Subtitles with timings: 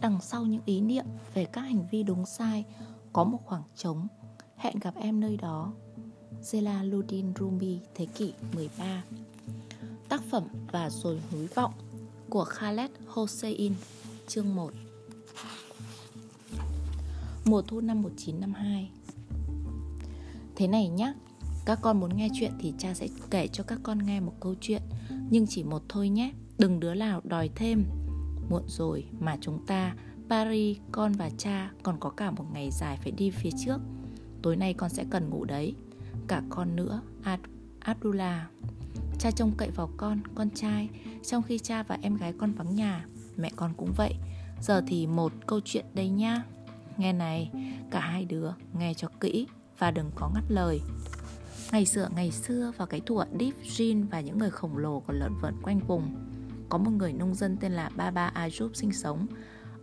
[0.00, 2.64] đằng sau những ý niệm về các hành vi đúng sai
[3.12, 4.08] có một khoảng trống.
[4.56, 5.72] Hẹn gặp em nơi đó.
[6.42, 9.04] Jalaluddin Rumi, thế kỷ 13
[10.08, 11.72] Tác phẩm Và rồi hối vọng
[12.28, 13.74] của Khaled Hossein,
[14.28, 14.72] chương 1
[17.44, 18.90] Mùa thu năm 1952
[20.56, 21.14] Thế này nhé,
[21.64, 24.54] các con muốn nghe chuyện thì cha sẽ kể cho các con nghe một câu
[24.60, 24.82] chuyện
[25.30, 27.84] Nhưng chỉ một thôi nhé, đừng đứa nào đòi thêm.
[28.50, 29.94] Muộn rồi mà chúng ta,
[30.28, 33.78] Paris, con và cha còn có cả một ngày dài phải đi phía trước.
[34.42, 35.74] Tối nay con sẽ cần ngủ đấy.
[36.28, 37.40] Cả con nữa, Ad
[37.80, 38.50] Abdullah.
[39.18, 40.88] Cha trông cậy vào con, con trai.
[41.22, 44.14] Trong khi cha và em gái con vắng nhà Mẹ con cũng vậy.
[44.62, 46.42] Giờ thì một câu chuyện đây nha.
[46.96, 47.50] Nghe này,
[47.90, 49.46] cả hai đứa nghe cho kỹ
[49.78, 50.80] Và đừng có ngắt lời.
[51.72, 55.16] Ngày xưa ngày xưa vào cái thuở Deep Jean và những người khổng lồ còn
[55.16, 56.29] lợn vợn quanh vùng
[56.70, 59.26] có một người nông dân tên là Baba Ayub sinh sống.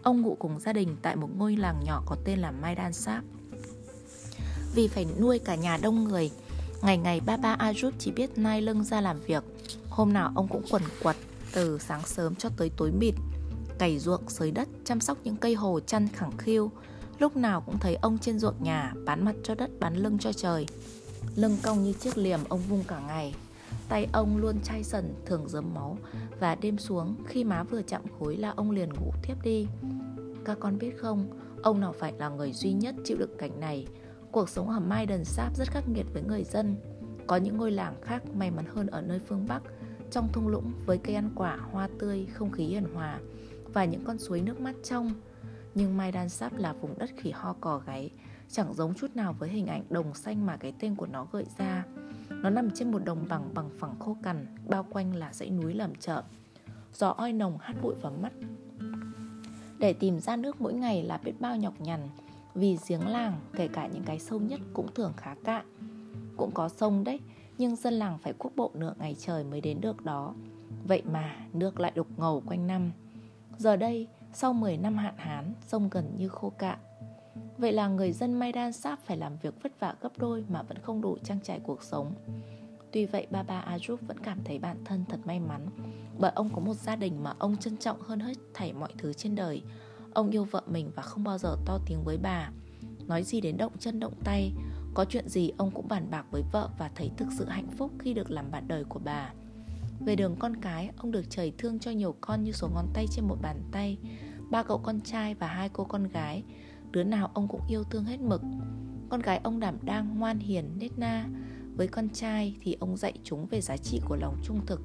[0.04, 3.24] Ông ngụ cùng gia đình tại một ngôi làng nhỏ có tên là Maidan Sap.
[4.76, 6.32] Vì phải nuôi cả nhà đông người
[6.82, 9.44] Ngày ngày Baba Ayub chỉ biết nai lưng ra làm việc.
[9.90, 11.16] Hôm nào ông cũng quần quật
[11.54, 13.14] từ sáng sớm cho tới tối mịt
[13.80, 16.72] Cày ruộng, sới đất, chăm sóc những cây hồ chăn khẳng khiu.
[17.20, 20.34] Lúc nào cũng thấy ông trên ruộng nhà Bán mặt cho đất, bán lưng cho
[20.34, 20.66] trời.
[21.36, 23.36] Lưng cong như chiếc liềm ông vung cả ngày.
[23.90, 25.98] Tay ông luôn chai sần, thường dấm máu
[26.40, 29.68] Và đêm xuống, khi má vừa chạm khối, là ông liền ngủ thiếp đi.
[30.46, 31.28] Các con biết không,
[31.64, 33.88] ông nào phải là người duy nhất chịu đựng cảnh này.
[34.32, 36.76] Cuộc sống ở Maiden Sáp rất khắc nghiệt với người dân.
[37.28, 39.62] Có những ngôi làng khác may mắn hơn ở nơi phương Bắc
[40.12, 43.20] Trong thung lũng với cây ăn quả, hoa tươi, không khí hiền hòa
[43.74, 45.12] Và những con suối nước mắt trong.
[45.76, 48.12] Nhưng Maidan Sáp là vùng đất khỉ ho cò gáy
[48.50, 51.46] Chẳng giống chút nào với hình ảnh đồng xanh mà cái tên của nó gợi
[51.58, 51.86] ra.
[52.30, 55.74] Nó nằm trên một đồng bằng bằng phẳng khô cằn Bao quanh là dãy núi
[55.74, 56.24] lầm chợ
[56.94, 58.34] Gió oi nồng hắt bụi vào mắt.
[59.80, 62.10] Để tìm ra nước mỗi ngày là biết bao nhọc nhằn
[62.56, 65.66] Vì giếng làng, kể cả những cái sâu nhất cũng thường khá cạn.
[66.38, 67.20] Cũng có sông đấy
[67.58, 70.34] Nhưng dân làng phải cuốc bộ nửa ngày trời mới đến được đó.
[70.88, 72.92] Vậy mà nước lại đục ngầu quanh năm.
[73.58, 76.80] Giờ đây, sau 10 năm hạn hán, sông gần như khô cạn.
[77.58, 80.78] Vậy là người dân Maidan Sáp phải làm việc vất vả gấp đôi mà vẫn
[80.78, 82.14] không đủ trang trải cuộc sống.
[82.92, 85.68] Tuy vậy Baba Ajup vẫn cảm thấy bản thân thật may mắn.
[86.20, 89.14] Bởi ông có một gia đình mà ông trân trọng hơn hết thảy mọi thứ
[89.14, 89.62] trên đời.
[90.14, 92.50] Ông yêu vợ mình và không bao giờ to tiếng với bà.
[93.08, 94.52] Nói gì đến động chân động tay,
[94.94, 97.92] Có chuyện gì ông cũng bàn bạc với vợ Và thấy thực sự hạnh phúc
[98.00, 99.34] khi được làm bạn đời của bà.
[100.06, 103.06] Về đường con cái, Ông được trời thương cho nhiều con như số ngón tay
[103.12, 103.98] trên một bàn tay,
[104.52, 106.44] Ba cậu con trai và hai cô con gái.
[106.92, 108.42] Đứa nào ông cũng yêu thương hết mực.
[109.10, 111.28] Con gái ông đảm đang ngoan hiền nết na.
[111.76, 114.82] Với con trai thì ông dạy chúng về giá trị của lòng trung thực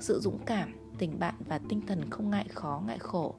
[0.00, 3.34] Sự dũng cảm, tình bạn và tinh thần không ngại khó ngại khổ.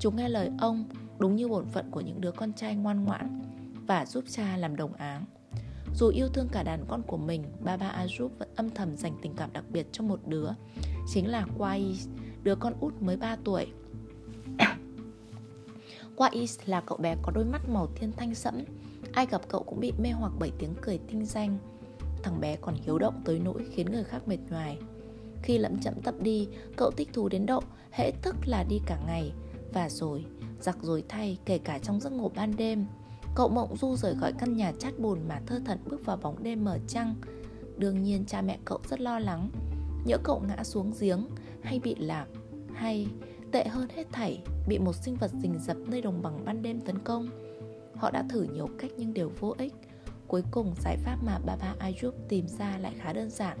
[0.00, 0.84] Chúng nghe lời ông
[1.18, 3.42] đúng như bổn phận của những đứa con trai ngoan ngoãn
[3.86, 5.24] Và giúp cha làm đồng áng.
[5.94, 9.34] Dù yêu thương cả đàn con của mình, Baba Ajup vẫn âm thầm dành tình
[9.36, 10.48] cảm đặc biệt cho một đứa
[11.08, 11.98] Chính là Quai,
[12.42, 13.66] đứa con út mới 3 tuổi
[16.16, 18.64] Quais là cậu bé có đôi mắt màu thiên thanh sẫm.
[19.12, 21.58] Ai gặp cậu cũng bị mê hoặc bởi tiếng cười tinh danh.
[22.22, 24.78] Thằng bé còn hiếu động tới nỗi khiến người khác mệt nhoài.
[25.42, 28.98] Khi lẫm chậm tập đi, cậu thích thú đến độ hễ thức là đi cả
[29.06, 29.32] ngày.
[29.72, 30.24] Và rồi,
[30.60, 32.86] giặc rồi thay kể cả trong giấc ngủ ban đêm.
[33.34, 36.42] Cậu mộng du rời khỏi căn nhà chát bùn mà thơ thẩn bước vào bóng
[36.42, 37.14] đêm mở trăng.
[37.76, 39.50] Đương nhiên cha mẹ cậu rất lo lắng.
[40.04, 41.26] Nhỡ cậu ngã xuống giếng
[41.62, 42.26] hay bị lạc
[42.74, 43.06] hay
[43.54, 46.80] Tệ hơn hết thảy, bị một sinh vật rình rập nơi đồng bằng ban đêm
[46.80, 47.28] tấn công.
[47.94, 49.72] Họ đã thử nhiều cách nhưng đều vô ích.
[50.26, 53.58] Cuối cùng giải pháp mà Baba Ayub tìm ra lại khá đơn giản.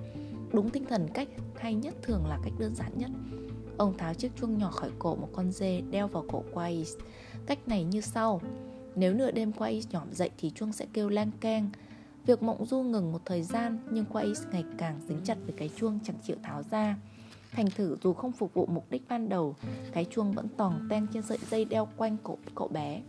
[0.52, 3.10] Đúng tinh thần cách hay nhất thường là cách đơn giản nhất.
[3.76, 6.94] Ông tháo chiếc chuông nhỏ khỏi cổ một con dê đeo vào cổ Quais.
[7.46, 8.40] Cách này như sau.
[8.94, 11.70] Nếu nửa đêm Quais nhỏm dậy thì chuông sẽ kêu lang keng.
[12.26, 15.70] Việc mộng du ngừng một thời gian nhưng Quais ngày càng dính chặt với cái
[15.76, 16.96] chuông chẳng chịu tháo ra.
[17.54, 19.56] Thành thử dù không phục vụ mục đích ban đầu,
[19.92, 23.02] Cái chuông vẫn tòng ten trên sợi dây đeo quanh cổ cậu bé.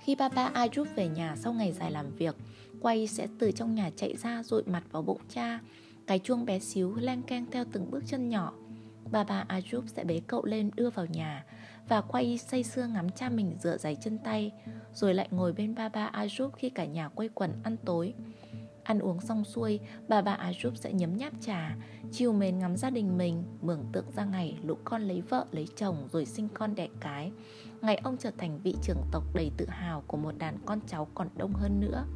[0.00, 2.36] Khi Papa Ayub về nhà sau ngày dài làm việc,
[2.80, 5.60] Quay sẽ từ trong nhà chạy ra dội mặt vào bụng cha.
[6.06, 8.52] Cái chuông bé xíu len keng theo từng bước chân nhỏ.
[9.12, 11.44] Papa Ajup sẽ bế cậu lên đưa vào nhà
[11.88, 14.52] Và quay say sưa ngắm cha mình rửa giày chân tay,
[14.94, 18.14] Rồi lại ngồi bên Papa Ajup khi cả nhà quây quần ăn tối.
[18.84, 21.76] Ăn uống xong xuôi, bà bà Ajup sẽ nhấm nháp trà,
[22.12, 25.68] chiều mến ngắm gia đình mình, mường tượng ra ngày lũ con lấy vợ, lấy
[25.76, 27.32] chồng rồi sinh con đẻ cái.
[27.80, 31.08] Ngày ông trở thành vị trưởng tộc đầy tự hào của một đàn con cháu
[31.14, 32.06] còn đông hơn nữa.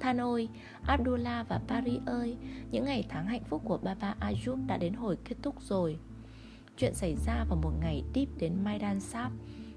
[0.00, 0.48] Than ôi,
[0.86, 2.36] Abdullah và Paris ơi,
[2.70, 5.98] những ngày tháng hạnh phúc của Baba Ayub đã đến hồi kết thúc rồi.
[6.76, 9.32] Chuyện xảy ra vào một ngày deep đến Maidan Sap,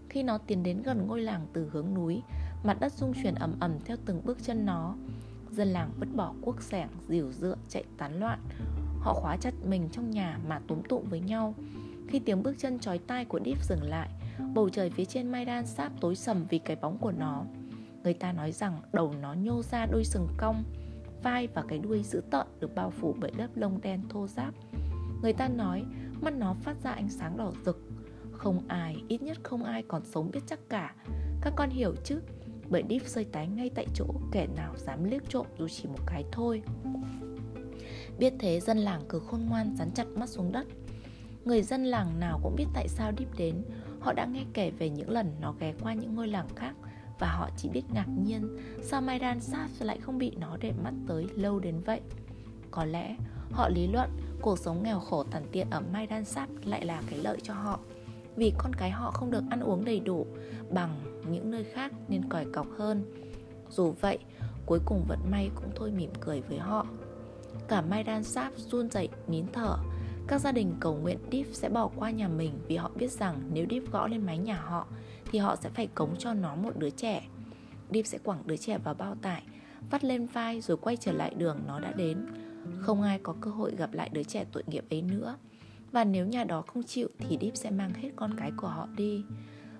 [0.09, 2.21] khi nó tiến đến gần ngôi làng từ hướng núi
[2.63, 4.95] Mặt đất rung chuyển ầm ầm theo từng bước chân nó
[5.57, 8.39] Dân làng vứt bỏ cuốc sẻng, dìu dựa, chạy tán loạn.
[8.99, 11.53] Họ khóa chặt mình trong nhà mà túm tụm với nhau.
[12.07, 14.09] Khi tiếng bước chân chói tai của Deep dừng lại
[14.53, 17.43] Bầu trời phía trên Maidan sáp tối sầm vì cái bóng của nó.
[18.03, 20.63] Người ta nói rằng đầu nó nhô ra đôi sừng cong
[21.23, 24.53] Vai và cái đuôi dữ tợn được bao phủ bởi lớp lông đen thô ráp.
[25.21, 25.83] Người ta nói
[26.21, 27.81] mắt nó phát ra ánh sáng đỏ rực.
[28.31, 30.95] Không ai, ít nhất không ai còn sống biết chắc cả.
[31.41, 32.19] Các con hiểu chứ?
[32.69, 35.99] Bởi Deep rơi tái ngay tại chỗ, Kẻ nào dám liếc trộm dù chỉ một
[36.05, 36.61] cái thôi.
[38.19, 40.67] Biết thế, dân làng cứ khôn ngoan dán chặt mắt xuống đất.
[41.45, 43.63] Người dân làng nào cũng biết tại sao Deep đến.
[43.99, 46.75] Họ đã nghe kể về những lần nó ghé qua những ngôi làng khác
[47.19, 50.93] Và họ chỉ biết ngạc nhiên Sao Maidan Saf lại không bị nó để mắt
[51.07, 52.01] tới lâu đến vậy.
[52.71, 53.15] Có lẽ
[53.51, 54.09] họ lý luận
[54.41, 57.79] cuộc sống nghèo khổ tàn tiện ở Maidan Saf lại là cái lợi cho họ.
[58.37, 60.25] Vì con cái họ không được ăn uống đầy đủ
[60.69, 63.03] Bằng những nơi khác nên còi cọc hơn
[63.69, 64.17] Dù vậy,
[64.65, 66.85] cuối cùng vận may cũng thôi mỉm cười với họ
[67.67, 69.77] Cả Maidan Saf run rẩy nín thở
[70.27, 73.41] các gia đình cầu nguyện Deep sẽ bỏ qua nhà mình vì họ biết rằng
[73.53, 74.87] nếu Deep gõ lên mái nhà họ
[75.31, 77.27] thì họ sẽ phải cống cho nó một đứa trẻ.
[77.93, 79.43] Deep sẽ quẳng đứa trẻ vào bao tải,
[79.89, 82.25] vắt lên vai rồi quay trở lại đường nó đã đến.
[82.79, 85.37] Không ai có cơ hội gặp lại đứa trẻ tội nghiệp ấy nữa.
[85.91, 88.87] Và nếu nhà đó không chịu thì Deep sẽ mang hết con cái của họ
[88.95, 89.23] đi.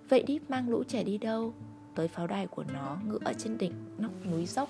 [0.09, 1.53] Vậy Deep mang lũ trẻ đi đâu?
[1.95, 4.69] Tới pháo đài của nó ngựa trên đỉnh nóc núi dốc.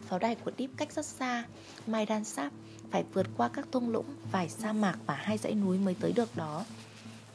[0.00, 1.44] Pháo đài của Deep cách rất xa,
[1.86, 2.52] Maidan Sap
[2.90, 6.12] phải vượt qua các thung lũng, vài sa mạc và hai dãy núi mới tới
[6.12, 6.64] được đó.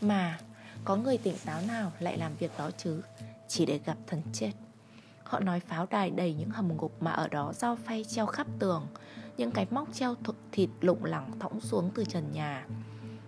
[0.01, 0.39] Mà
[0.85, 3.01] có người tỉnh táo nào lại làm việc đó chứ,
[3.47, 4.51] chỉ để gặp thần chết.
[5.23, 8.47] Họ nói pháo đài đầy những hầm ngục mà ở đó dao phay treo khắp
[8.59, 8.87] tường,
[9.39, 10.15] những cái móc treo
[10.51, 12.67] thịt lụng lẳng thõng xuống từ trần nhà.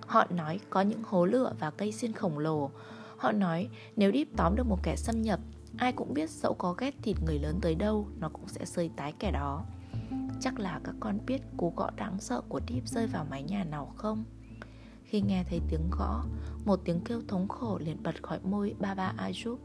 [0.08, 2.72] Họ nói có những hố lửa và cây xiên khổng lồ.
[3.18, 5.40] Họ nói nếu Deep tóm được một kẻ xâm nhập,
[5.78, 8.92] ai cũng biết dẫu có ghét thịt người lớn tới đâu, nó cũng sẽ sơi
[8.96, 9.66] tái kẻ đó.
[10.40, 13.64] Chắc là các con biết cú gõ đáng sợ của Deep rơi vào mái nhà
[13.64, 14.24] nào không?
[15.04, 16.26] Khi nghe thấy tiếng gõ,
[16.66, 19.58] một tiếng kêu thống khổ liền bật khỏi môi ba ba ajup.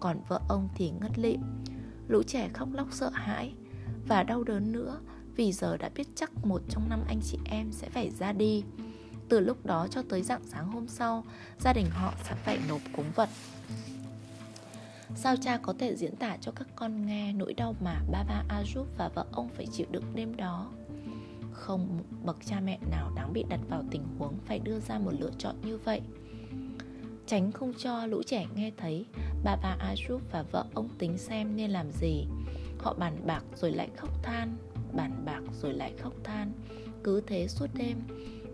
[0.00, 1.40] còn vợ ông thì ngất lịm.
[2.08, 3.54] Lũ trẻ khóc lóc sợ hãi
[4.08, 5.00] và đau đớn nữa
[5.36, 8.64] vì giờ đã biết chắc một trong năm anh chị em sẽ phải ra đi.
[9.28, 11.24] Từ lúc đó cho tới dạng sáng hôm sau,
[11.58, 13.28] gia đình họ sẽ phải nộp cúng vật
[15.14, 18.84] Sao cha có thể diễn tả cho các con nghe nỗi đau mà Baba Ajup
[18.98, 20.70] và vợ ông phải chịu đựng đêm đó?
[21.52, 25.12] Không bậc cha mẹ nào đáng bị đặt vào tình huống phải đưa ra một
[25.18, 26.00] lựa chọn như vậy.
[27.26, 29.06] Tránh không cho lũ trẻ nghe thấy
[29.44, 32.26] Baba Ajup và vợ ông tính xem nên làm gì.
[32.78, 34.56] Họ bàn bạc rồi lại khóc than,
[34.94, 36.52] bàn bạc rồi lại khóc than,
[37.04, 37.96] cứ thế suốt đêm.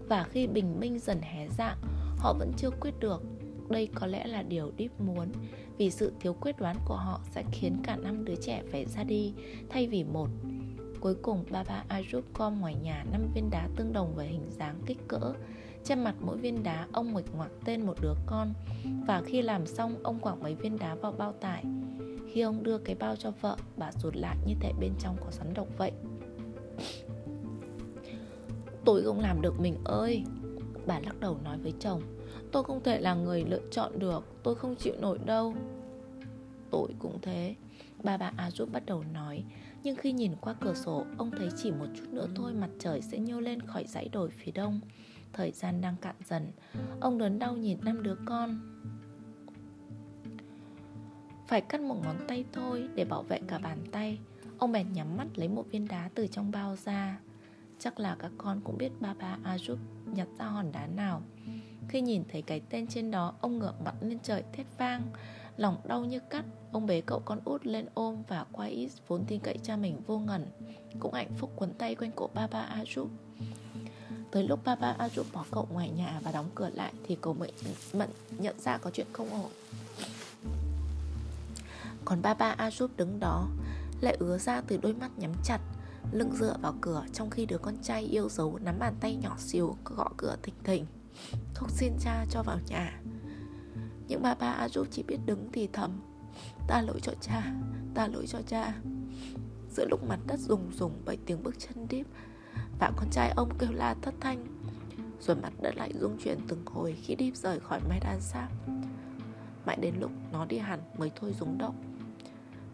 [0.08, 1.79] Và khi bình minh dần hé dạng,
[2.19, 3.23] họ vẫn chưa quyết được.
[3.69, 5.29] Đây có lẽ là điều Deep muốn
[5.79, 9.05] Vì sự thiếu quyết đoán của họ sẽ khiến cả năm đứa trẻ phải ra
[9.05, 9.35] đi
[9.69, 10.29] Thay vì một.
[11.00, 14.81] Cuối cùng Baba ajup gom ngoài nhà năm viên đá tương đồng về hình dáng
[14.87, 15.32] kích cỡ.
[15.85, 18.55] Trên mặt mỗi viên đá ông nguệch ngoạc tên một đứa con.
[19.06, 21.64] Và khi làm xong ông quẳng mấy viên đá vào bao tải.
[22.32, 25.31] Khi ông đưa cái bao cho vợ Bà rụt lại như thể bên trong có
[25.31, 25.93] rắn độc vậy.
[28.88, 30.25] Tôi không làm được mình ơi.
[30.87, 32.02] Bà lắc đầu nói với chồng,
[32.52, 35.54] Tôi không thể là người lựa chọn được, Tôi không chịu nổi đâu.
[36.71, 37.54] Tôi cũng thế.
[38.02, 39.45] Ba bà A giúp bắt đầu nói,
[39.83, 43.02] Nhưng khi nhìn qua cửa sổ, Ông thấy chỉ một chút nữa thôi mặt trời
[43.02, 44.80] sẽ nhô lên khỏi dãy đồi phía đông.
[45.33, 46.50] Thời gian đang cạn dần,
[47.00, 48.61] Ông đớn đau nhìn năm đứa con.
[51.49, 54.18] Phải cắt một ngón tay thôi Để bảo vệ cả bàn tay.
[54.59, 57.21] Ông bèn nhắm mắt lấy một viên đá từ trong bao ra.
[57.78, 61.23] Chắc là các con cũng biết ba ba A giúp nhặt ra hòn đá nào.
[61.88, 65.02] Khi nhìn thấy cái tên trên đó, Ông ngửa mặt lên trời, thét vang.
[65.56, 69.25] Lòng đau như cắt, Ông bế cậu con út lên ôm Và qua ít vốn
[69.25, 70.47] tin cậy cha mình vô ngần.
[70.99, 73.06] Cũng hạnh phúc quấn tay quanh cổ ba ba Ajub
[74.30, 77.35] Tới lúc ba ba Ajub bỏ cậu ngoài nhà Và đóng cửa lại Thì cậu
[77.35, 77.52] mới
[77.92, 78.08] mận
[78.38, 79.50] nhận ra có chuyện không ổn.
[82.04, 83.49] Còn ba ba Ajub đứng đó,
[84.00, 85.61] Lại ứa ra từ đôi mắt nhắm chặt.
[86.12, 89.35] Lưng dựa vào cửa Trong khi đứa con trai yêu dấu Nắm bàn tay nhỏ
[89.38, 90.87] xíu, Gõ cửa thình thình
[91.55, 93.00] Thúc xin cha cho vào nhà.
[94.09, 96.00] Nhưng bà ba A chỉ biết đứng thì thầm.
[96.69, 97.53] Ta lỗi cho cha,
[97.95, 98.75] Ta lỗi cho cha.
[99.71, 102.07] Giữa lúc mặt đất rùng rùng bởi tiếng bước chân điếp
[102.81, 104.47] Và con trai ông kêu la thất thanh,
[105.21, 108.49] Rồi mặt đất lại rung chuyển từng hồi Khi điếp rời khỏi mái đan sáp
[109.67, 111.88] Mãi đến lúc nó đi hẳn mới thôi rúng động.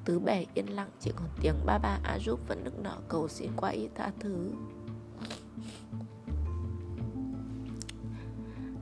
[0.05, 3.29] Tứ bề yên lặng chỉ còn tiếng ba ba A giúp vẫn nức nở cầu
[3.29, 4.51] xin qua ý tha thứ.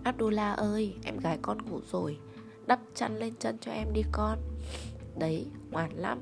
[0.05, 2.19] Abdullah ơi, em gái con ngủ rồi.
[2.67, 4.39] Đắp chăn lên chân cho em đi con.
[5.19, 6.21] Đấy, ngoan lắm.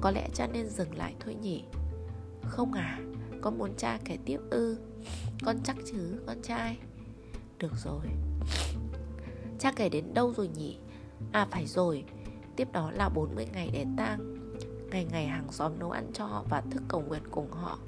[0.00, 1.64] Có lẽ cha nên dừng lại thôi nhỉ?
[2.42, 3.00] Không à,
[3.40, 4.78] con muốn cha kể tiếp ư.
[5.44, 6.78] Con chắc chứ, con trai.
[7.58, 8.06] Được rồi.
[9.58, 10.78] Cha kể đến đâu rồi nhỉ?
[11.32, 12.04] À phải rồi.
[12.56, 14.18] Tiếp đó là 40 ngày để tang,
[14.90, 17.78] Ngày ngày hàng xóm nấu ăn cho họ Và thức cầu nguyện cùng họ.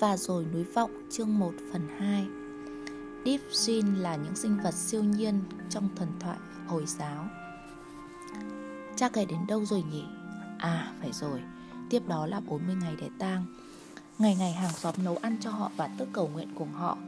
[0.00, 2.39] Và rồi núi vọng chương 1 phần 2
[3.24, 7.28] Deep Jin là những sinh vật siêu nhiên trong thần thoại Hồi giáo.
[8.96, 10.04] Cha kể đến đâu rồi nhỉ?
[10.58, 11.40] À phải rồi.
[11.90, 13.44] Tiếp đó là 40 ngày để tang.
[14.18, 16.98] Ngày ngày hàng xóm nấu ăn cho họ và tức cầu nguyện cùng họ.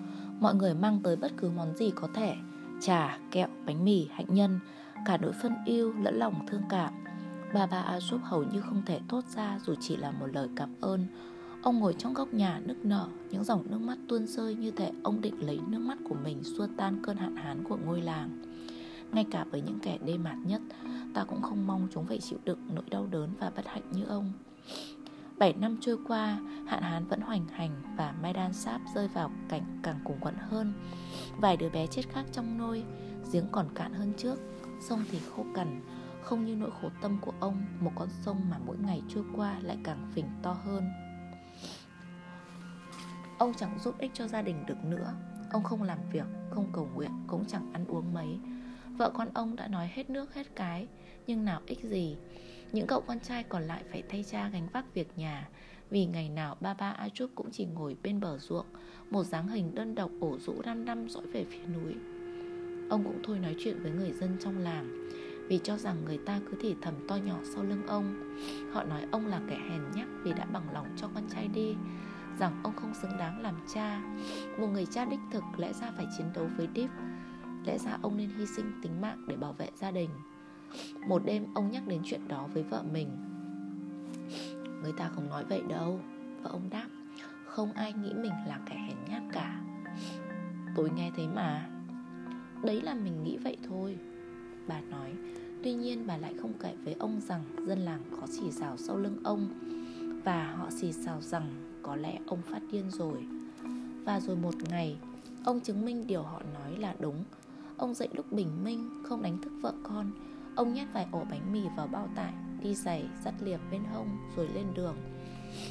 [0.41, 2.35] Mọi người mang tới bất cứ món gì có thể.
[2.81, 4.61] Trà, kẹo, bánh mì, hạnh nhân.
[5.07, 6.93] Cả nỗi phân yêu lẫn lòng thương cảm.
[7.55, 10.49] Bà bà A giúp hầu như không thể thốt ra dù chỉ là một lời
[10.57, 11.07] cảm ơn.
[11.63, 14.93] Ông ngồi trong góc nhà nức nở, những dòng nước mắt tuôn rơi như thể
[15.03, 18.43] ông định lấy nước mắt của mình xua tan cơn hạn hán của ngôi làng.
[19.13, 20.63] Ngay cả với những kẻ đê mạt nhất,
[21.15, 24.05] ta cũng không mong chúng phải chịu đựng nỗi đau đớn và bất hạnh như
[24.05, 24.33] ông.
[25.39, 29.81] Bảy năm trôi qua, hạn hán vẫn hoành hành và Maidan Sáp rơi vào cảnh
[29.83, 30.73] càng cùng quẫn hơn.
[31.41, 32.85] Vài đứa bé chết khác trong nôi,
[33.33, 34.39] giếng còn cạn hơn trước,
[34.81, 35.81] sông thì khô cằn,
[36.23, 39.57] không như nỗi khổ tâm của ông, một con sông mà mỗi ngày trôi qua
[39.63, 40.85] lại càng phình to hơn.
[43.43, 45.15] Ông chẳng giúp ích cho gia đình được nữa.
[45.51, 48.39] Ông không làm việc, không cầu nguyện Cũng chẳng ăn uống mấy.
[48.99, 50.89] Vợ con ông đã nói hết nước hết cái.
[51.27, 52.17] Nhưng nào ích gì?
[52.73, 55.49] Những cậu con trai còn lại phải thay cha gánh vác việc nhà.
[55.91, 58.67] Vì ngày nào ba ba A Trúc cũng chỉ ngồi bên bờ ruộng
[59.11, 61.95] Một dáng hình đơn độc ổ rũ năm năm dõi về phía núi.
[62.91, 65.09] Ông cũng thôi nói chuyện với người dân trong làng
[65.49, 68.37] Vì cho rằng người ta cứ thì thầm to nhỏ sau lưng ông.
[68.73, 71.75] Họ nói ông là kẻ hèn nhắc vì đã bằng lòng cho con trai đi
[72.43, 74.01] rằng ông không xứng đáng làm cha.
[74.59, 76.91] Một người cha đích thực lẽ ra phải chiến đấu với Deep.
[77.67, 80.11] Lẽ ra ông nên hy sinh tính mạng để bảo vệ gia đình.
[81.09, 83.09] Một đêm, ông nhắc đến chuyện đó với vợ mình.
[84.83, 86.01] Người ta không nói vậy đâu.
[86.43, 86.87] Và ông đáp,
[87.47, 89.61] không ai nghĩ mình là kẻ hèn nhát cả.
[90.77, 91.69] Tôi nghe thấy mà.
[92.63, 93.99] Đấy là mình nghĩ vậy thôi.
[94.67, 95.13] Bà nói,
[95.63, 98.97] tuy nhiên bà lại không kể với ông rằng dân làng có xì xào sau
[98.97, 99.49] lưng ông
[100.25, 103.27] và họ xì xào rằng có lẽ ông phát điên rồi.
[104.05, 104.97] Và rồi một ngày
[105.45, 107.25] Ông chứng minh điều họ nói là đúng.
[107.77, 110.11] Ông dậy lúc bình minh Không đánh thức vợ con.
[110.57, 114.09] Ông nhét vài ổ bánh mì vào bao tải Đi giày, dắt liệp bên hông
[114.37, 114.97] Rồi lên đường.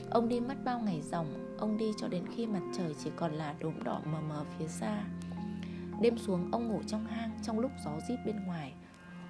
[0.09, 3.33] Ông đi mất bao ngày dòng Ông đi cho đến khi mặt trời chỉ còn
[3.33, 5.03] là đốm đỏ mờ mờ phía xa.
[6.01, 8.73] Đêm xuống ông ngủ trong hang Trong lúc gió rít bên ngoài.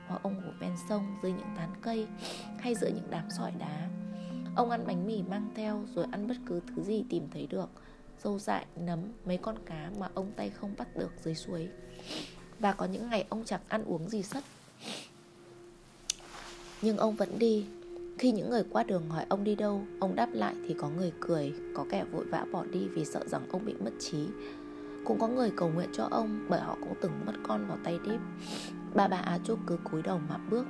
[0.07, 2.07] Hoặc ông ngủ ven sông dưới những tán cây
[2.59, 3.89] Hay giữa những đám sỏi đá.
[4.55, 7.69] Ông ăn bánh mì mang theo rồi ăn bất cứ thứ gì tìm thấy được.
[8.23, 11.69] Dâu dại, nấm, mấy con cá mà ông tay không bắt được dưới suối.
[12.59, 14.43] Và có những ngày ông chẳng ăn uống gì sất
[16.81, 17.65] Nhưng ông vẫn đi.
[18.19, 21.11] Khi những người qua đường hỏi ông đi đâu Ông đáp lại thì có người
[21.19, 24.27] cười Có kẻ vội vã bỏ đi vì sợ rằng ông bị mất trí.
[25.05, 27.99] Cũng có người cầu nguyện cho ông Bởi họ cũng từng mất con vào tay
[28.05, 28.19] đếp
[28.93, 30.65] Bà bà Á Trúc cứ cúi đầu mà bước.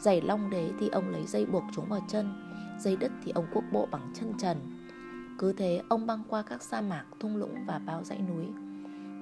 [0.00, 2.45] Giày long đế thì ông lấy dây buộc chúng vào chân.
[2.78, 4.56] Dây đất thì ông quốc bộ bằng chân trần.
[5.38, 8.46] Cứ thế ông băng qua các sa mạc, thung lũng và bao dãy núi.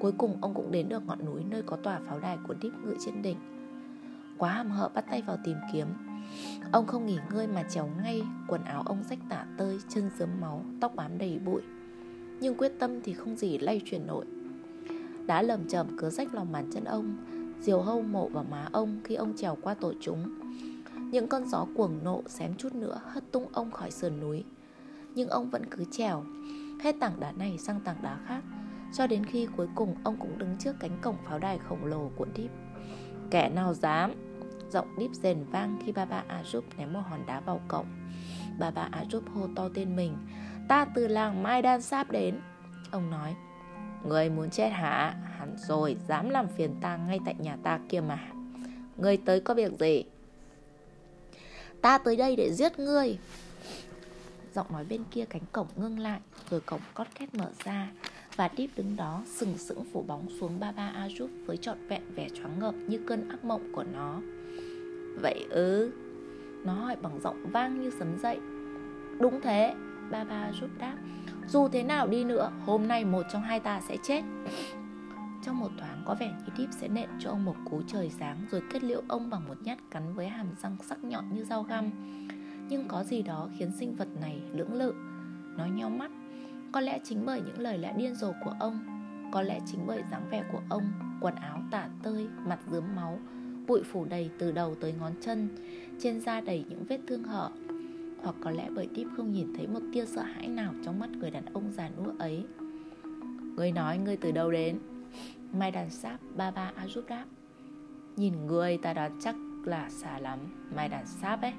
[0.00, 2.72] Cuối cùng ông cũng đến được ngọn núi nơi có tòa pháo đài của đíp
[2.84, 3.36] ngự trên đỉnh.
[4.38, 5.86] Quá hàm hợ bắt tay vào tìm kiếm.
[6.72, 10.28] Ông không nghỉ ngơi mà trèo ngay Quần áo ông rách tả tơi, chân dớm
[10.40, 11.62] máu, tóc bám đầy bụi.
[12.40, 14.24] Nhưng quyết tâm thì không gì lay chuyển nổi.
[15.26, 17.16] Đá lầm chầm cứ rách lòng bàn chân ông
[17.60, 20.43] Diều hâu mộ vào má ông khi ông trèo qua tổ chúng
[21.14, 24.44] những con gió cuồng nộ xém chút nữa hất tung ông khỏi sườn núi.
[25.14, 26.24] Nhưng ông vẫn cứ trèo
[26.82, 28.42] Hết tảng đá này sang tảng đá khác
[28.94, 32.10] Cho đến khi cuối cùng ông cũng đứng trước cánh cổng pháo đài khổng lồ
[32.16, 32.50] của Deep
[33.30, 34.12] Kẻ nào dám?
[34.70, 37.86] Giọng Deep rền vang khi ba ba Ajup ném một hòn đá vào cổng.
[38.58, 40.16] Bà bà Ajup hô to tên mình
[40.68, 42.40] Ta từ làng Mai Đan Sáp đến.
[42.90, 43.34] Ông nói
[44.08, 45.14] Người muốn chết hả?
[45.38, 48.18] Hẳn rồi, dám làm phiền ta ngay tại nhà ta kia mà.
[48.96, 50.04] Người tới có việc gì?
[51.84, 53.18] Ta tới đây để giết ngươi.
[54.54, 57.88] Giọng nói bên kia cánh cổng ngưng lại Rồi cổng cót két mở ra
[58.36, 62.02] Và Deep đứng đó sừng sững phủ bóng xuống ba ba Ajup Với trọn vẹn
[62.14, 64.20] vẻ choáng ngợp như cơn ác mộng của nó.
[65.22, 65.92] Vậy ư?
[66.64, 68.38] Nó hỏi bằng giọng vang như sấm dậy.
[69.20, 69.74] Đúng thế,
[70.10, 70.96] Ba ba Ajup đáp.
[71.48, 74.22] Dù thế nào đi nữa, Hôm nay một trong hai ta sẽ chết.
[75.44, 78.46] Trong một thoáng có vẻ như Deep sẽ nện cho ông một cú trời sáng
[78.50, 81.62] Rồi kết liễu ông bằng một nhát cắn với hàm răng sắc nhọn như dao
[81.62, 81.90] găm.
[82.68, 84.94] Nhưng có gì đó khiến sinh vật này lưỡng lự.
[85.56, 86.10] Nó nheo mắt.
[86.72, 88.78] Có lẽ chính bởi những lời lẽ điên rồ của ông
[89.32, 93.18] Có lẽ chính bởi dáng vẻ của ông Quần áo tả tơi, mặt dướm máu
[93.66, 95.48] Bụi phủ đầy từ đầu tới ngón chân
[96.00, 97.50] Trên da đầy những vết thương hở.
[98.22, 101.10] Hoặc có lẽ bởi Deep không nhìn thấy một tia sợ hãi nào trong mắt
[101.10, 102.44] người đàn ông già nua ấy.
[103.56, 104.78] Người nói ngươi từ đâu đến?
[105.58, 107.24] Mai đàn sáp, ba ba a giúp đáp.
[108.16, 109.34] Nhìn người ta đoán chắc
[109.64, 110.38] là xa lắm.
[110.74, 111.52] Mai đàn sáp ấy.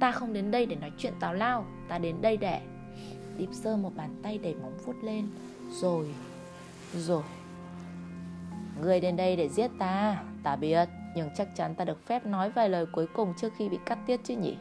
[0.00, 1.64] Ta không đến đây để nói chuyện tào lao.
[1.88, 2.60] Ta đến đây để
[3.38, 5.28] Điệp sơ một bàn tay đầy móng vuốt lên.
[5.70, 6.14] Rồi
[6.94, 7.22] Rồi.
[8.80, 10.22] Người đến đây để giết ta.
[10.42, 13.68] Ta biết, Nhưng chắc chắn ta được phép nói vài lời cuối cùng trước khi
[13.68, 14.56] bị cắt tiết chứ nhỉ?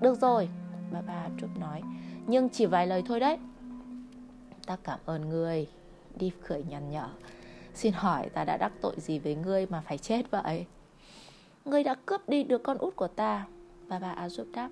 [0.00, 0.48] Được rồi
[0.92, 1.82] Bà bà Trúc nói.
[2.26, 3.38] Nhưng chỉ vài lời thôi đấy.
[4.66, 5.66] Ta cảm ơn người
[6.18, 7.08] Đi cười nhằn nhở.
[7.74, 10.66] Xin hỏi ta đã đắc tội gì với ngươi mà phải chết vậy?
[11.64, 13.46] Ngươi đã cướp đi được con út của ta.
[13.88, 14.68] Bà bà A giúp đáp,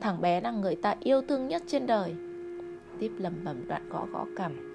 [0.00, 2.14] Thằng bé là người ta yêu thương nhất trên đời.
[3.00, 4.74] Tiếp lầm bầm đoạn gõ gõ cầm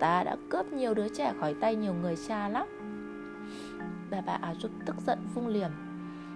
[0.00, 2.66] Ta đã cướp nhiều đứa trẻ khỏi tay nhiều người cha lắm.
[4.10, 5.70] Bà bà A giúp tức giận vung liềm,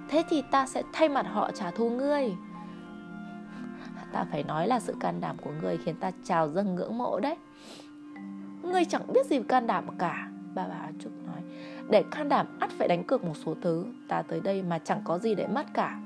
[0.08, 2.34] Thế thì ta sẽ thay mặt họ trả thù ngươi.
[4.12, 7.20] Ta phải nói là sự can đảm của ngươi khiến ta trào dâng ngưỡng mộ
[7.20, 7.36] đấy.
[8.66, 11.42] Ngươi chẳng biết gì can đảm cả, Bà bà Trúc nói.
[11.90, 15.00] Để can đảm ắt phải đánh cược một số thứ, Ta tới đây mà chẳng
[15.04, 16.00] có gì để mất cả.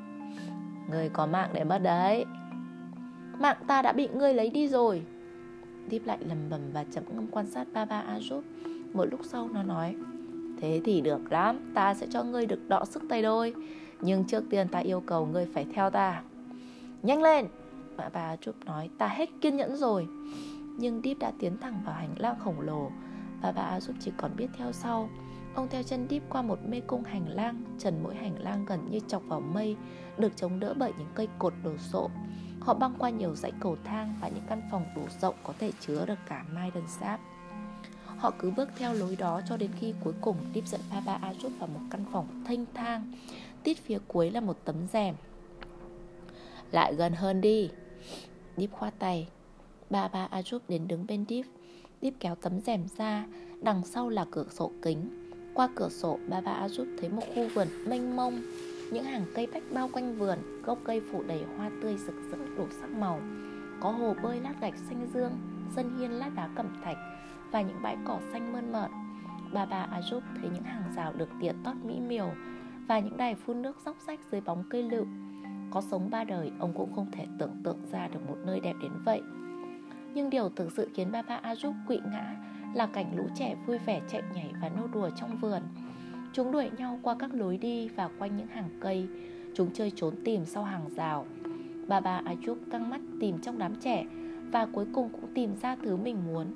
[0.90, 2.24] Ngươi có mạng để mất đấy.
[3.38, 5.02] Mạng ta đã bị ngươi lấy đi rồi.
[5.90, 8.42] Deep lại lầm bầm và chậm ngâm quan sát ba ba Ajup
[8.92, 9.96] Một lúc sau nó nói,
[10.60, 13.54] Thế thì được lắm, Ta sẽ cho ngươi được đọ sức tay đôi.
[14.00, 16.22] Nhưng trước tiên ta yêu cầu ngươi phải theo ta.
[17.02, 17.46] Nhanh lên!
[17.96, 20.06] Bà bà Ajup nói, ta hết kiên nhẫn rồi.
[20.76, 22.90] Nhưng Deep đã tiến thẳng vào hành lang khổng lồ
[23.42, 25.08] và bà giúp chỉ còn biết theo sau.
[25.54, 28.90] Ông theo chân Deep qua một mê cung hành lang, Trần mỗi hành lang gần
[28.90, 29.76] như chọc vào mây,
[30.18, 32.10] Được chống đỡ bởi những cây cột đồ sộ.
[32.60, 35.72] Họ băng qua nhiều dãy cầu thang Và những căn phòng đủ rộng có thể
[35.80, 37.20] chứa được cả mai đơn sáp
[38.20, 41.50] Họ cứ bước theo lối đó cho đến khi cuối cùng Deep dẫn Papa Ajut
[41.58, 43.12] vào một căn phòng thanh thang.
[43.62, 45.14] Tít phía cuối là một tấm rèm.
[46.70, 47.70] Lại gần hơn đi.
[48.56, 49.28] Deep khoa tay.
[49.90, 51.46] Ba ba Ajup đến đứng bên Deep.
[52.02, 53.26] Deep kéo tấm rèm ra
[53.60, 55.10] Đằng sau là cửa sổ kính.
[55.54, 58.42] Qua cửa sổ ba ba Ajup thấy một khu vườn mênh mông.
[58.92, 62.36] Những hàng cây bách bao quanh vườn Gốc cây phủ đầy hoa tươi rực rỡ
[62.56, 63.20] đủ sắc màu.
[63.80, 65.32] Có hồ bơi lát gạch xanh dương
[65.76, 66.98] Sân hiên lát đá cẩm thạch
[67.52, 68.90] Và những bãi cỏ xanh mơn mởn.
[69.52, 72.30] Ba ba Ajup thấy những hàng rào được tỉa tót mỹ miều
[72.88, 75.06] và những đài phun nước róc rách dưới bóng cây lựu.
[75.70, 78.74] Có sống ba đời, ông cũng không thể tưởng tượng ra được một nơi đẹp
[78.82, 79.22] đến vậy.
[80.14, 82.36] Nhưng điều thực sự khiến Baba Ajuk quỵ ngã
[82.74, 85.62] là cảnh lũ trẻ vui vẻ chạy nhảy và nô đùa trong vườn.
[86.32, 89.08] Chúng đuổi nhau qua các lối đi và quanh những hàng cây.
[89.54, 91.26] Chúng chơi trốn tìm sau hàng rào.
[91.86, 94.04] Baba Ajuk căng mắt tìm trong đám trẻ
[94.52, 96.46] và cuối cùng cũng tìm ra thứ mình muốn.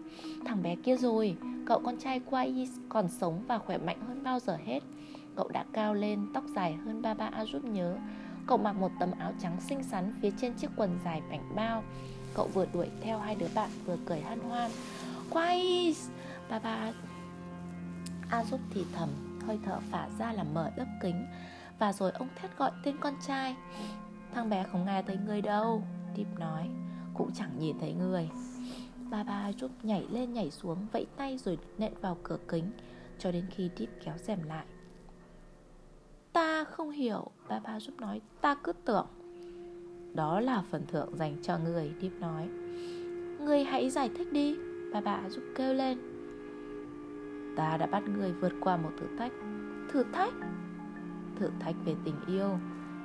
[0.44, 1.36] Thằng bé kia rồi,
[1.66, 4.80] cậu con trai Quais còn sống và khỏe mạnh hơn bao giờ hết.
[5.36, 7.96] Cậu đã cao lên, tóc dài hơn Baba Ajuk nhớ
[8.46, 11.82] Cậu mặc một tấm áo trắng xinh xắn phía trên chiếc quần dài bảnh bao
[12.34, 14.70] Cậu vừa đuổi theo hai đứa bạn vừa cười hân hoan.
[15.30, 15.94] Quay
[16.50, 16.92] Ba ba
[18.30, 19.08] A giúp thì thầm,
[19.46, 21.26] Hơi thở phả ra là mở lớp kính.
[21.78, 23.56] Và rồi ông thét gọi tên con trai.
[24.34, 25.82] Thằng bé không nghe thấy người đâu,
[26.16, 26.68] Deep nói.
[27.14, 28.30] Cũng chẳng nhìn thấy người.
[29.10, 32.70] Ba ba giúp nhảy lên nhảy xuống, Vẫy tay rồi nện vào cửa kính,
[33.18, 34.66] Cho đến khi Deep kéo rèm lại.
[36.32, 39.06] Ta không hiểu Bà bà giúp nói, Ta cứ tưởng.
[40.14, 42.48] Đó là phần thưởng dành cho người Deep nói.
[43.40, 44.56] Người hãy giải thích đi,
[44.92, 45.98] Bà bà giúp kêu lên.
[47.56, 49.32] Ta đã bắt người vượt qua một thử thách.
[49.92, 50.32] Thử thách?
[51.36, 52.58] Thử thách về tình yêu.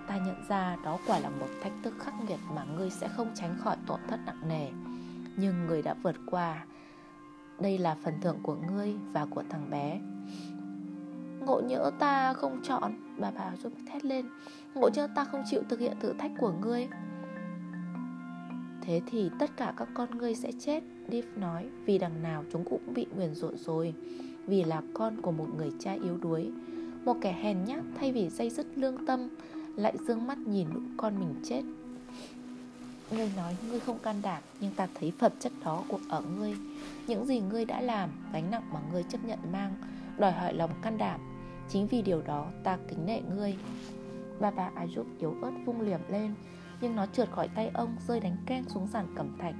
[0.07, 3.31] Ta nhận ra đó quả là một thách thức khắc nghiệt Mà ngươi sẽ không
[3.35, 4.67] tránh khỏi tổn thất nặng nề.
[5.37, 6.65] Nhưng người đã vượt qua.
[7.59, 10.01] Đây là phần thưởng của ngươi và của thằng bé.
[11.49, 14.25] Ngộ nhỡ ta không chọn, Bà bà giúp thét lên.
[14.75, 16.87] Ngộ nhỡ ta không chịu thực hiện thử thách của ngươi.
[18.81, 22.65] Thế thì tất cả các con ngươi sẽ chết Deep nói, Vì đằng nào chúng
[22.65, 23.93] cũng bị nguyền rủa rồi,
[24.45, 26.51] Vì là con của một người cha yếu đuối.
[27.05, 29.29] Một kẻ hèn nhát thay vì dây dứt lương tâm,
[29.75, 31.61] Lại dương mắt nhìn lũ con mình chết.
[33.11, 36.55] Ngươi nói ngươi không can đảm, Nhưng ta thấy phẩm chất đó của ở ngươi.
[37.07, 39.73] Những gì ngươi đã làm, Gánh nặng mà ngươi chấp nhận mang,
[40.17, 41.28] Đòi hỏi lòng can đảm.
[41.69, 43.55] Chính vì điều đó ta kính nệ ngươi.
[44.39, 46.35] Bà bà Ayub yếu ớt vung liềm lên
[46.81, 49.55] Nhưng nó trượt khỏi tay ông Rơi đánh keng xuống sàn cẩm thạch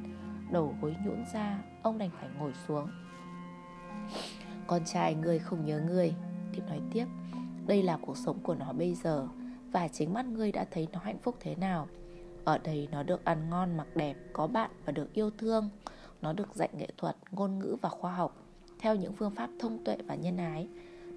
[0.52, 2.88] Đầu gối nhũn ra Ông đành phải ngồi xuống.
[4.68, 6.14] Con trai ngươi không nhớ ngươi
[6.54, 7.06] Tiếp nói tiếp.
[7.68, 9.28] Đây là cuộc sống của nó bây giờ
[9.72, 11.88] Và chính mắt ngươi đã thấy nó hạnh phúc thế nào.
[12.46, 15.70] Ở đây nó được ăn ngon mặc đẹp Có bạn và được yêu thương.
[16.22, 18.36] Nó được dạy nghệ thuật, ngôn ngữ và khoa học
[18.80, 20.68] Theo những phương pháp thông tuệ và nhân ái.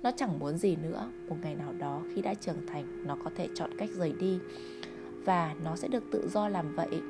[0.02, 1.10] Nó chẳng muốn gì nữa.
[1.28, 4.38] Một ngày nào đó, khi đã trưởng thành, Nó có thể chọn cách rời đi.
[5.24, 7.02] Và nó sẽ được tự do làm vậy.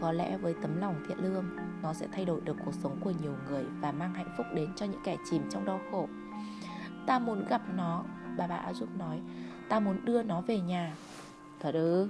[0.00, 1.44] Có lẽ với tấm lòng thiện lương,
[1.82, 4.68] nó sẽ thay đổi được cuộc sống của nhiều người và mang hạnh phúc đến
[4.76, 6.08] cho những kẻ chìm trong đau khổ.
[7.06, 8.04] Ta muốn gặp nó,
[8.36, 9.20] bà bà a giúp nói.
[9.68, 10.94] Ta muốn đưa nó về nhà.
[11.60, 12.08] Thật ư?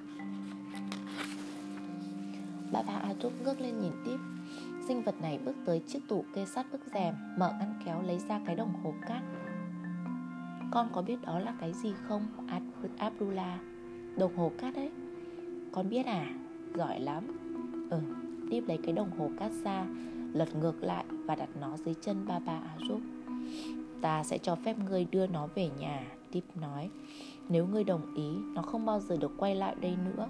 [2.73, 4.19] Bà bà a giúp ngước lên nhìn tiếp.
[4.89, 8.19] Sinh vật này bước tới chiếc tủ kê sát bức rèm, mở ngăn kéo lấy
[8.19, 9.20] ra cái đồng hồ cát
[10.71, 12.27] con có biết đó là cái gì không?
[12.99, 13.61] Abdullah.
[14.17, 14.91] Đồng hồ cát đấy.
[15.73, 16.27] Con biết à?
[16.75, 17.25] Giỏi lắm.
[17.91, 18.01] Ừ,
[18.51, 19.87] tiếp lấy cái đồng hồ cát ra
[20.33, 22.77] Lật ngược lại và đặt nó dưới chân ba ba A
[24.01, 26.03] Ta sẽ cho phép ngươi đưa nó về nhà
[26.33, 26.91] Tip nói.
[27.49, 30.29] Nếu ngươi đồng ý Nó không bao giờ được quay lại đây nữa.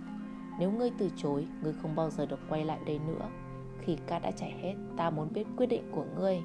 [0.59, 3.29] Nếu ngươi từ chối Ngươi không bao giờ được quay lại đây nữa.
[3.81, 6.42] Khi cát đã chảy hết Ta muốn biết quyết định của ngươi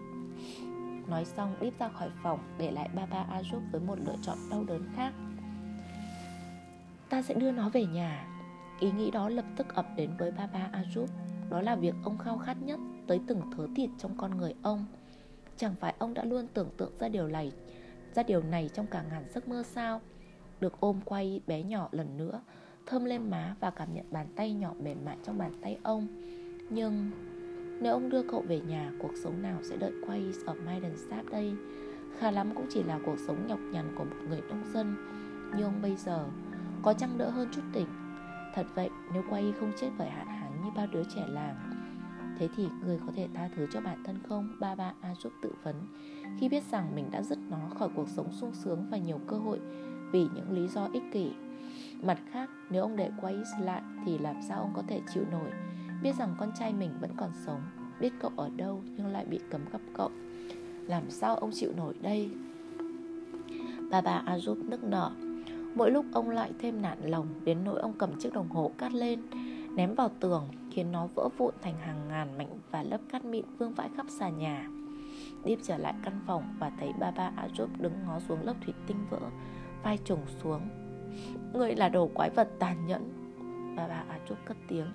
[1.07, 4.63] Nói xong Deep ra khỏi phòng, Để lại Baba Ajuk với một lựa chọn đau
[4.63, 5.13] đớn khác.
[7.09, 8.27] Ta sẽ đưa nó về nhà.
[8.79, 11.07] Ý nghĩ đó lập tức ập đến với Baba Ajuk
[11.49, 14.85] Đó là việc ông khao khát nhất tới từng thớ thịt trong con người ông.
[15.57, 17.51] Chẳng phải ông đã luôn tưởng tượng ra điều này,
[18.15, 20.01] Ra điều này trong cả ngàn giấc mơ sao?
[20.59, 22.41] Được ôm quay bé nhỏ lần nữa,
[22.85, 26.07] Thơm lên má và cảm nhận bàn tay nhỏ mềm mại trong bàn tay ông.
[26.69, 27.11] Nhưng
[27.81, 31.53] nếu ông đưa cậu về nhà Cuộc sống nào sẽ đợi quay ở Maidenstab đây?
[32.19, 34.95] Khá lắm cũng chỉ là cuộc sống nhọc nhằn của một người nông dân.
[35.57, 36.25] Như ông bây giờ
[36.83, 37.87] Có chăng đỡ hơn chút đỉnh?
[38.55, 41.55] Thật vậy, nếu quay không chết bởi hạn hán như bao đứa trẻ làng
[42.39, 44.55] Thế thì người có thể tha thứ cho bản thân không?
[44.59, 45.75] Ba ba A giúp tự vấn.
[46.39, 49.37] Khi biết rằng mình đã dứt nó khỏi cuộc sống sung sướng và nhiều cơ
[49.37, 49.59] hội
[50.11, 51.31] Vì những lý do ích kỷ.
[52.01, 55.49] Mặt khác, nếu ông để quay lại Thì làm sao ông có thể chịu nổi?
[56.05, 57.61] Biết rằng con trai mình vẫn còn sống,
[57.99, 60.09] Biết cậu ở đâu nhưng lại bị cấm gặp cậu.
[60.87, 62.29] Làm sao ông chịu nổi đây?
[63.91, 65.11] Bà bà A giúp nức nở.
[65.75, 68.93] Mỗi lúc ông lại thêm nản lòng Đến nỗi ông cầm chiếc đồng hồ cắt
[68.93, 69.21] lên,
[69.75, 73.45] Ném vào tường, Khiến nó vỡ vụn thành hàng ngàn mảnh Và lớp cát mịn
[73.57, 74.67] vương vãi khắp xà nhà.
[75.45, 78.73] Điệp trở lại căn phòng Và thấy ba ba Ajub đứng ngó xuống lớp thủy
[78.87, 79.19] tinh vỡ,
[79.83, 80.61] Vai trùng xuống.
[81.53, 83.13] Người là đồ quái vật tàn nhẫn.
[83.77, 84.87] Bà ba Ajub cất tiếng.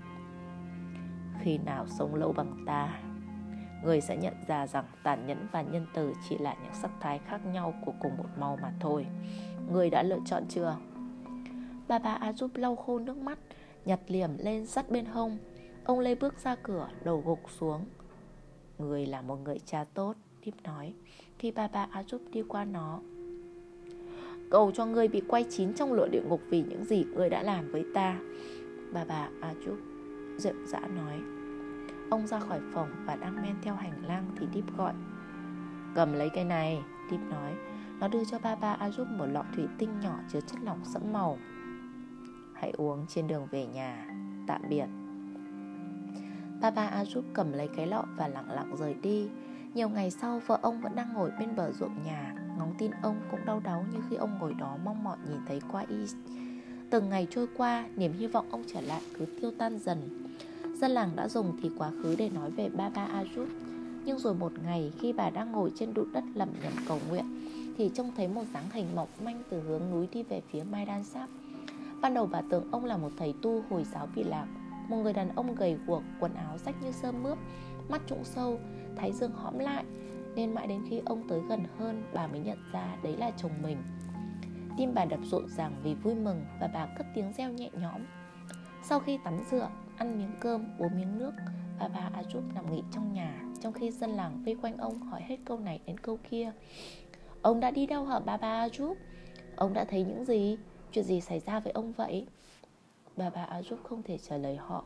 [1.43, 3.01] Khi nào sống lâu bằng ta.
[3.85, 7.19] Người sẽ nhận ra rằng tàn nhẫn và nhân từ chỉ là những sắc thái
[7.19, 9.07] khác nhau của cùng một màu mà thôi.
[9.73, 10.77] Người đã lựa chọn chưa?
[11.89, 13.39] Bà bà A giúp lau khô nước mắt,
[13.85, 15.39] Nhặt liềm lên sắt bên hông.
[15.85, 17.85] Ông Lê bước ra cửa, đầu gục xuống.
[18.79, 20.95] Người là một người cha tốt Tiếp nói.
[21.39, 23.01] Khi bà bà A giúp đi qua nó,
[24.51, 27.43] Cầu cho người bị quay chín trong lửa địa ngục Vì những gì người đã
[27.43, 28.19] làm với ta.
[28.93, 29.77] Bà bà A giúp
[30.41, 31.21] rệu dã nói
[32.11, 34.95] Ông ra khỏi phòng và đang men theo hành lang Thì Deep gọi.
[35.95, 37.55] Cầm lấy cái này Deep nói
[38.01, 41.13] nó đưa cho ba ba A một lọ thủy tinh nhỏ chứa chất lỏng sẫm
[41.13, 41.39] màu.
[42.55, 44.07] Hãy uống trên đường về nhà
[44.47, 44.87] Tạm biệt.
[46.61, 49.29] Ba ba A cầm lấy cái lọ và lặng lặng rời đi.
[49.75, 52.35] Nhiều ngày sau vợ ông vẫn đang ngồi bên bờ ruộng nhà.
[52.59, 55.61] Ngóng tin ông cũng đau đáu như khi ông ngồi đó mong mỏi nhìn thấy
[55.73, 56.17] qua East
[56.91, 60.27] Từng ngày trôi qua, niềm hy vọng ông trở lại cứ tiêu tan dần.
[60.81, 63.25] Dân làng đã dùng thì quá khứ để nói về ba ba
[64.05, 67.25] Nhưng rồi một ngày khi bà đang ngồi trên đụn đất lẩm nhẩm cầu nguyện
[67.79, 70.87] thì trông thấy một dáng hình mỏng manh từ hướng núi đi về phía mai
[70.87, 71.29] đan sáp
[72.01, 74.47] Ban đầu bà tưởng ông là một thầy tu Hồi giáo bị lạc,
[74.89, 77.39] một người đàn ông gầy guộc, quần áo rách như sơm mướp,
[77.89, 78.61] mắt trũng sâu,
[78.97, 79.85] thái dương hõm lại,
[80.35, 83.63] nên mãi đến khi ông tới gần hơn, bà mới nhận ra đấy là chồng
[83.63, 83.77] mình.
[84.77, 88.01] Tim bà đập rộn ràng vì vui mừng và bà cất tiếng reo nhẹ nhõm.
[88.83, 91.33] Sau khi tắm rửa, ăn miếng cơm, uống miếng nước,
[91.79, 95.23] bà bà Ajup nằm nghỉ trong nhà, trong khi dân làng vây quanh ông hỏi
[95.23, 96.53] hết câu này đến câu kia.
[97.43, 98.95] Ông đã đi đâu hả bà bà Ajup?
[99.57, 100.59] Ông đã thấy những gì?
[100.93, 102.27] Chuyện gì xảy ra với ông vậy?
[103.17, 104.85] Bà bà Ajup không thể trả lời họ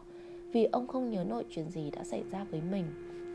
[0.53, 2.85] Vì ông không nhớ nổi chuyện gì đã xảy ra với mình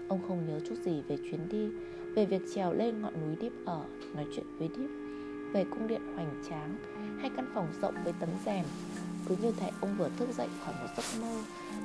[0.10, 1.68] Ông không nhớ chút gì về chuyến đi
[2.16, 4.90] Về việc trèo lên ngọn núi Điếp ở Nói chuyện với Điếp
[5.54, 6.78] Về cung điện hoành tráng
[7.22, 8.66] Hay căn phòng rộng với tấm rèm
[9.26, 11.42] cứ như thể ông vừa thức dậy khỏi một giấc mơ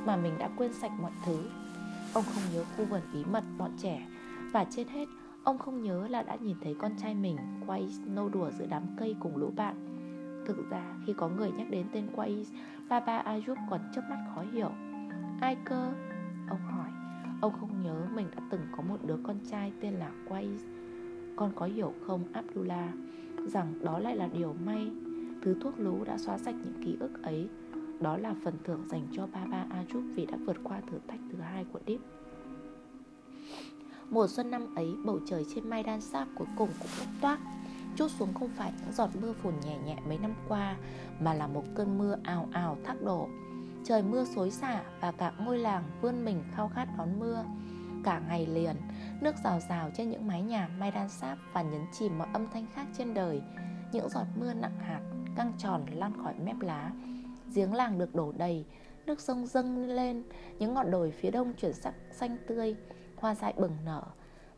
[0.06, 1.38] Mà mình đã quên sạch mọi thứ.
[2.14, 4.06] Ông không nhớ khu vườn bí mật bọn trẻ.
[4.52, 5.06] Và trên hết,
[5.44, 8.82] Ông không nhớ là đã nhìn thấy con trai mình quay nô đùa giữa đám
[8.98, 9.76] cây cùng lũ bạn.
[10.46, 12.46] Thực ra, khi có người nhắc đến tên quay,
[12.88, 14.70] Baba Ayub còn chớp mắt khó hiểu.
[15.40, 15.92] Ai cơ?
[16.48, 16.88] Ông hỏi.
[17.40, 20.48] Ông không nhớ mình đã từng có một đứa con trai tên là Quay.
[21.36, 22.90] Con có hiểu không, Abdullah,
[23.46, 24.90] Rằng đó lại là điều may
[25.44, 27.48] Thứ thuốc lú đã xóa sạch những ký ức ấy.
[28.00, 31.38] Đó là phần thưởng dành cho Baba Ajup Vì đã vượt qua thử thách thứ
[31.38, 32.00] hai của Deep.
[34.10, 37.38] Mùa xuân năm ấy Bầu trời trên Maidan Sap cuối cùng cũng bốc toác.
[37.96, 40.76] Chút xuống không phải những giọt mưa phùn nhẹ nhẹ mấy năm qua
[41.20, 43.28] Mà là một cơn mưa ào ào thác đổ.
[43.84, 47.44] Trời mưa xối xả và cả ngôi làng vươn mình khao khát đón mưa.
[48.04, 48.76] Cả ngày liền,
[49.20, 52.66] nước rào rào trên những mái nhà Maidan Sap và nhấn chìm mọi âm thanh
[52.74, 53.42] khác trên đời.
[53.92, 55.00] Những giọt mưa nặng hạt,
[55.36, 56.92] căng tròn lan khỏi mép lá.
[57.54, 58.64] Giếng làng được đổ đầy,
[59.06, 60.22] nước sông dâng lên
[60.58, 62.76] Những ngọn đồi phía đông chuyển sắc xanh tươi,
[63.16, 64.02] hoa dại bừng nở.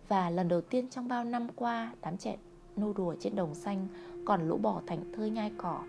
[0.08, 2.36] Và lần đầu tiên trong bao năm qua, đám trẻ
[2.76, 3.88] nô đùa trên đồng xanh
[4.24, 5.82] Còn lũ bò thành thơi nhai cỏ.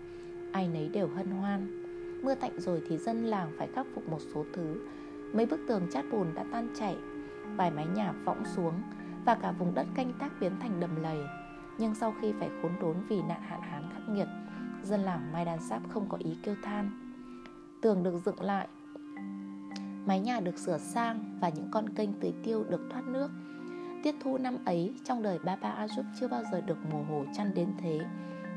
[0.52, 1.84] Ai nấy đều hân hoan.
[2.24, 4.88] Mưa tạnh rồi thì dân làng phải khắc phục một số thứ.
[5.34, 6.96] Mấy bức tường chát bùn đã tan chảy
[7.56, 8.74] Vài mái nhà võng xuống
[9.24, 11.18] Và cả vùng đất canh tác biến thành đầm lầy.
[11.78, 14.28] Nhưng sau khi phải khốn đốn vì nạn hạn hán khắc nghiệt
[14.88, 16.90] Dân làng Mai Đan Sáp không có ý kêu than.
[17.82, 18.68] Tường được dựng lại.
[20.06, 23.30] Mái nhà được sửa sang Và những con kênh tưới tiêu được thoát nước.
[24.02, 27.54] Tiết thu năm ấy Trong đời Baba Ajup chưa bao giờ được mùa hồ chăn
[27.54, 28.00] đến thế.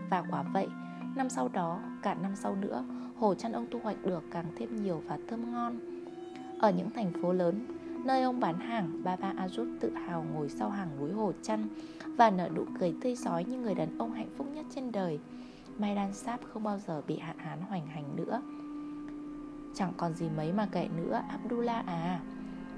[0.09, 0.67] Và quả vậy
[1.15, 2.83] Năm sau đó, cả năm sau nữa
[3.15, 5.79] Hồ chăn ông thu hoạch được càng thêm nhiều và thơm ngon.
[6.59, 7.65] Ở những thành phố lớn
[8.05, 11.67] Nơi ông bán hàng, Baba Ajup tự hào ngồi sau hàng núi hồ chăn
[12.05, 15.19] Và nở nụ cười tươi sói như người đàn ông hạnh phúc nhất trên đời.
[15.77, 18.41] Maidan sáp không bao giờ bị hạn hán hoành hành nữa.
[19.75, 22.19] Chẳng còn gì mấy mà kể nữa, Abdullah à.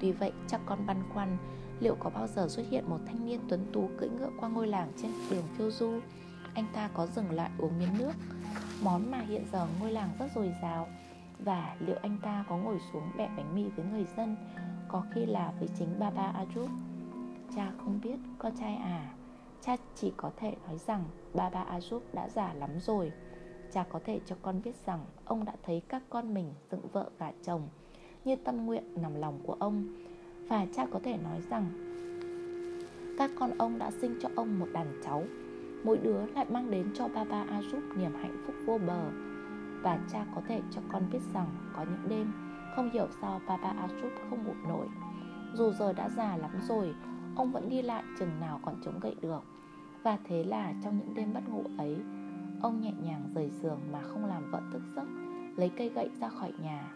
[0.00, 1.36] Tuy vậy, chắc con băn khoăn,
[1.80, 4.66] Liệu có bao giờ xuất hiện một thanh niên tuấn tú cưỡi ngựa qua ngôi
[4.66, 6.00] làng trên đường phiêu du?
[6.54, 8.12] Anh ta có dừng lại uống miếng nước,
[8.82, 10.88] Món mà hiện giờ ngôi làng rất dồi dào.
[11.38, 14.36] Và liệu anh ta có ngồi xuống bẻ bánh mì với người dân,
[14.88, 16.68] Có khi là với chính Baba Ajub?
[17.56, 19.12] Cha không biết, con trai à.
[19.66, 23.12] Cha chỉ có thể nói rằng Baba Ajup đã già lắm rồi
[23.72, 27.10] Cha có thể cho con biết rằng Ông đã thấy các con mình dựng vợ
[27.18, 27.68] gả chồng
[28.24, 30.04] Như tâm nguyện nằm lòng của ông
[30.48, 31.64] Và cha có thể nói rằng
[33.18, 35.24] Các con ông đã sinh cho ông một đàn cháu
[35.84, 39.10] mỗi đứa lại mang đến cho Baba Ajup niềm hạnh phúc vô bờ.
[39.82, 41.46] Và cha có thể cho con biết rằng
[41.76, 42.32] có những đêm
[42.76, 44.86] không hiểu sao Baba Ajup không ngủ nổi.
[45.54, 46.94] Dù giờ đã già lắm rồi,
[47.36, 49.53] ông vẫn đi lại chừng nào còn chống gậy được.
[50.04, 51.96] Và thế là trong những đêm mất ngủ ấy,
[52.62, 55.06] ông nhẹ nhàng rời giường mà không làm vợ thức giấc,
[55.56, 56.92] lấy cây gậy ra khỏi nhà.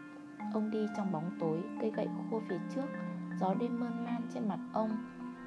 [0.55, 2.87] Ông đi trong bóng tối, cây gậy khô phía trước,
[3.40, 4.90] gió đêm mơn man trên mặt ông.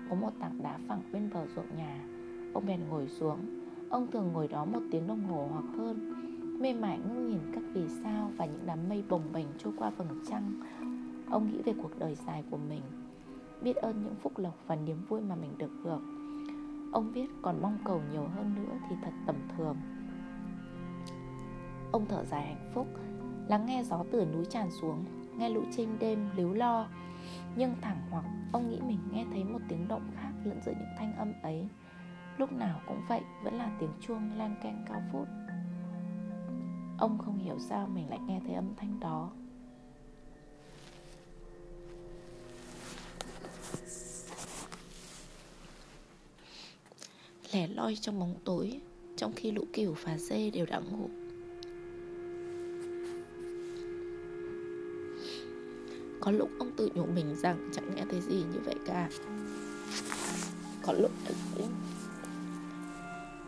[0.09, 2.03] Có một tảng đá phẳng bên bờ ruộng nhà
[2.53, 3.39] Ông bèn ngồi xuống
[3.89, 6.13] Ông thường ngồi đó một tiếng đồng hồ hoặc hơn
[6.61, 9.89] Mê mải ngước nhìn các vì sao Và những đám mây bồng bềnh trôi qua
[9.89, 10.51] vầng trăng
[11.29, 12.81] Ông nghĩ về cuộc đời dài của mình
[13.61, 16.20] Biết ơn những phúc lộc và niềm vui mà mình được hưởng
[16.91, 19.77] Ông biết còn mong cầu nhiều hơn nữa thì thật tầm thường.
[21.91, 22.87] Ông thở dài hạnh phúc,
[23.47, 25.05] Lắng nghe gió từ núi tràn xuống,
[25.37, 26.87] Nghe lũ chim đêm líu lo.
[27.55, 30.95] Nhưng thẳng hoặc ông nghĩ mình nghe thấy một tiếng động khác lẫn giữa những
[30.97, 31.67] thanh âm ấy.
[32.37, 35.27] Lúc nào cũng vậy, Vẫn là tiếng chuông lan canh cao phút.
[36.97, 39.31] Ông không hiểu sao mình lại nghe thấy âm thanh đó.
[47.61, 48.79] Lẻ loi trong bóng tối,
[49.15, 51.09] Trong khi lũ cừu và dê đều đã ngủ.
[56.19, 59.09] Có lúc ông tự nhủ mình rằng chẳng nghe thấy gì như vậy cả.
[60.81, 61.11] Có lúc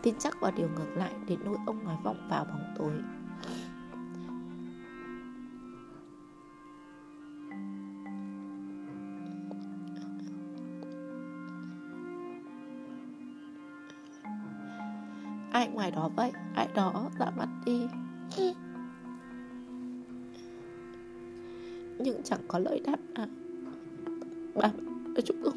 [0.01, 2.93] tin chắc vào điều ngược lại đến nỗi ông nói vọng vào bóng tối.
[15.95, 16.31] Đó vậy?
[16.55, 17.87] Ai đó đã mất đi.
[21.99, 23.27] Nhưng chẳng có lời đáp nào.
[24.55, 25.53] Bà chúng tôi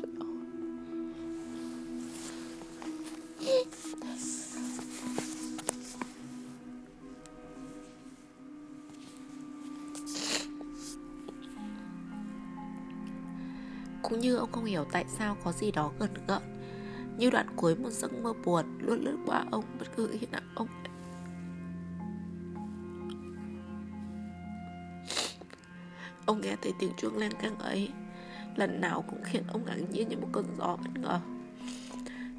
[14.03, 16.56] Cũng như ông không hiểu tại sao có gì đó gần gợn
[17.19, 20.41] như đoạn cuối một giấc mơ buồn, Luôn lướt qua ông, bất cứ khi nào
[20.55, 20.69] ông.
[26.27, 27.91] Ông nghe thấy tiếng chuông len căng ấy,
[28.57, 31.21] Lần nào cũng khiến ông ngạc nhiên như một cơn gió bất ngờ.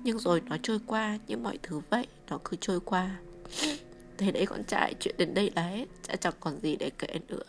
[0.04, 3.18] Nhưng rồi nó trôi qua như mọi thứ vậy, Nó cứ trôi qua.
[4.18, 7.20] Thế đấy con trai chuyện đến đây là hết Cha chẳng còn gì để kể
[7.28, 7.44] nữa.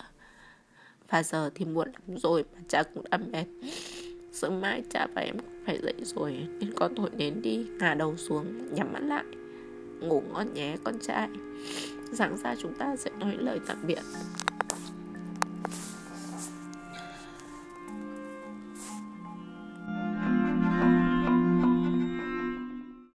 [1.09, 3.45] Và giờ thì muộn lắm rồi mà cha cũng đã mệt.
[4.33, 5.37] Sớm mai cha và em
[5.69, 9.25] phải dậy rồi, Nên con thổi nến đi, Ngả đầu xuống, Nhắm mắt lại,
[10.01, 11.29] Ngủ ngon nhé con trai.
[12.13, 13.99] Sáng ra chúng ta sẽ nói lời tạm biệt.